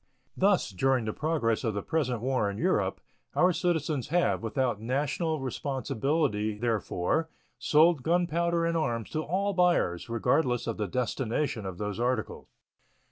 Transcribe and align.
Thus, 0.35 0.71
during 0.71 1.05
the 1.05 1.13
progress 1.13 1.63
of 1.63 1.75
the 1.75 1.83
present 1.83 2.21
war 2.21 2.49
in 2.49 2.57
Europe, 2.57 3.01
our 3.35 3.53
citizens 3.53 4.07
have, 4.07 4.41
without 4.41 4.81
national 4.81 5.39
responsibility 5.39 6.57
therefor, 6.57 7.29
sold 7.59 8.01
gunpowder 8.01 8.65
and 8.65 8.75
arms 8.75 9.11
to 9.11 9.21
all 9.21 9.53
buyers, 9.53 10.09
regardless 10.09 10.65
of 10.65 10.77
the 10.77 10.87
destination 10.87 11.67
of 11.67 11.77
those 11.77 11.99
articles. 11.99 12.47